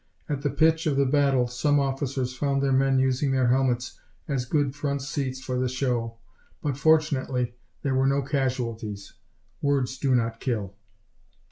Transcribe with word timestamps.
At 0.27 0.41
the 0.41 0.49
pitch 0.49 0.87
of 0.87 0.97
the 0.97 1.05
battle 1.05 1.45
some 1.45 1.79
officers 1.79 2.35
found 2.35 2.63
their 2.63 2.71
men 2.71 2.97
using 2.97 3.29
their 3.29 3.49
helmets 3.49 3.99
as 4.27 4.45
good 4.45 4.73
front 4.75 5.03
seats 5.03 5.39
for 5.39 5.59
the 5.59 5.69
show, 5.69 6.17
but 6.63 6.75
fortunately 6.75 7.53
there 7.83 7.93
were 7.93 8.07
no 8.07 8.23
casualties. 8.23 9.13
Words 9.61 9.99
do 9.99 10.15
not 10.15 10.39
kill. 10.39 10.73